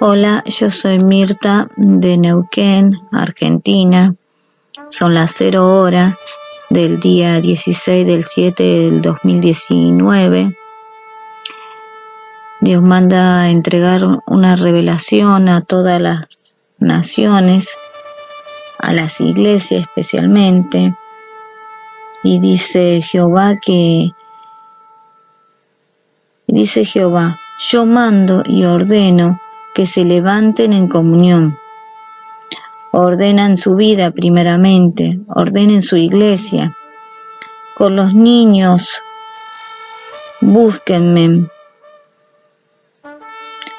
[0.00, 4.16] Hola, yo soy Mirta de Neuquén, Argentina.
[4.90, 6.16] Son las 0 horas
[6.68, 10.56] del día 16 del 7 del 2019.
[12.60, 16.26] Dios manda a entregar una revelación a todas las
[16.78, 17.78] naciones,
[18.80, 20.92] a las iglesias especialmente.
[22.24, 24.10] Y dice Jehová que,
[26.48, 27.38] dice Jehová,
[27.70, 29.38] yo mando y ordeno
[29.74, 31.58] que se levanten en comunión.
[32.92, 36.76] Ordenan su vida primeramente, ordenen su iglesia.
[37.74, 39.02] Con los niños,
[40.40, 41.48] búsquenme,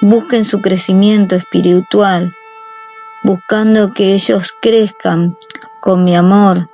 [0.00, 2.34] busquen su crecimiento espiritual,
[3.22, 5.36] buscando que ellos crezcan
[5.82, 6.70] con mi amor,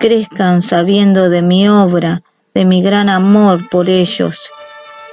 [0.00, 2.22] crezcan sabiendo de mi obra,
[2.54, 4.50] de mi gran amor por ellos,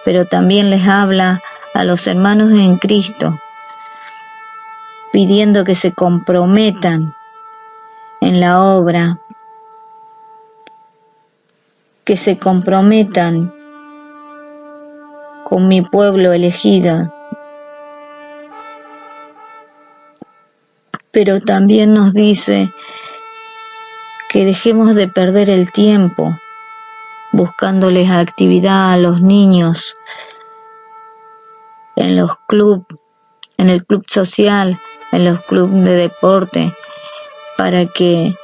[0.04, 1.44] pero también les habla
[1.76, 3.38] a los hermanos en Cristo,
[5.12, 7.14] pidiendo que se comprometan
[8.22, 9.20] en la obra,
[12.06, 13.54] que se comprometan
[15.44, 17.14] con mi pueblo elegido.
[21.12, 22.74] Pero también nos dice
[24.30, 26.38] que dejemos de perder el tiempo
[27.34, 29.98] buscándoles actividad a los niños,
[31.96, 32.86] en los clubes,
[33.58, 34.80] en el club social,
[35.12, 36.76] en los clubes de deporte,
[37.58, 38.36] para que,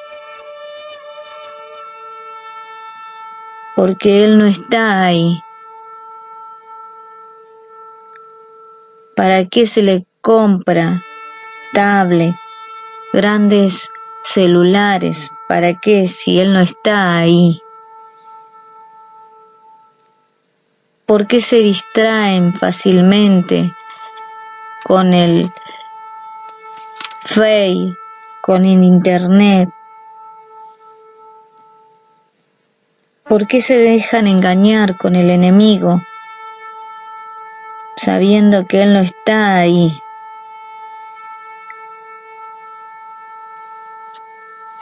[3.75, 5.41] porque Él no está ahí.
[9.15, 11.03] ¿Para qué se le compra
[11.73, 12.35] tablet,
[13.13, 13.89] grandes
[14.23, 15.29] celulares?
[15.47, 17.61] ¿Para qué si Él no está ahí?
[21.11, 23.75] ¿Por qué se distraen fácilmente
[24.85, 25.51] con el
[27.25, 27.97] Face,
[28.41, 29.69] con el Internet?
[33.27, 36.01] ¿Por qué se dejan engañar con el enemigo
[37.97, 39.91] sabiendo que Él no está ahí?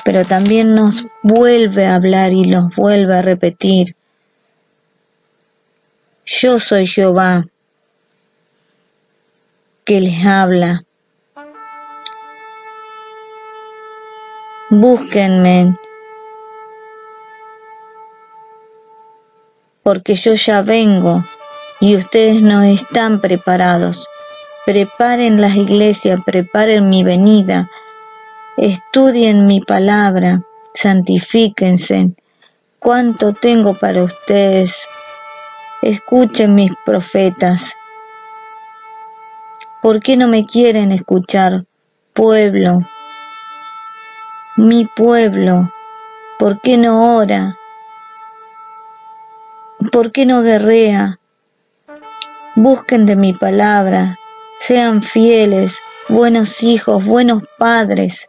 [0.06, 3.96] Pero también nos vuelve a hablar y nos vuelve a repetir
[6.42, 7.46] yo soy Jehová,
[9.84, 10.86] que les habla.
[14.70, 15.76] Búsquenme,
[19.84, 21.26] porque yo ya vengo
[21.82, 24.08] y ustedes no están preparados.
[24.66, 27.70] Preparen las iglesias, preparen mi venida,
[28.56, 30.42] estudien mi palabra,
[30.74, 32.12] santifíquense.
[32.78, 34.88] ¿Cuánto tengo para ustedes?
[35.82, 37.74] Escuchen mis profetas.
[39.82, 41.64] ¿Por qué no me quieren escuchar,
[42.12, 42.82] pueblo?
[44.58, 45.70] Mi pueblo,
[46.38, 47.56] ¿por qué no ora?
[49.90, 51.18] ¿Por qué no guerrea?
[52.56, 54.18] Busquen de mi palabra,
[54.60, 55.80] sean fieles,
[56.10, 58.28] buenos hijos, buenos padres.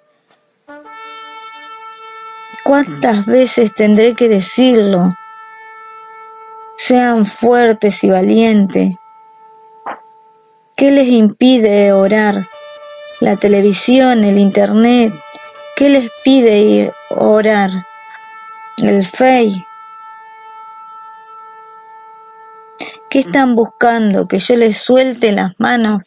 [2.63, 5.15] ¿Cuántas veces tendré que decirlo?
[6.81, 8.95] Sean fuertes y valientes.
[10.75, 12.47] ¿Qué les impide orar?
[13.21, 15.13] La televisión, el internet.
[15.77, 17.71] ¿Qué les pide orar?
[18.79, 19.53] El Fey.
[23.11, 24.27] ¿Qué están buscando?
[24.27, 26.03] Que yo les suelte las manos